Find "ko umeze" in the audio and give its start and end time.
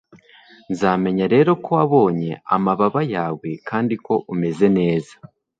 4.05-4.65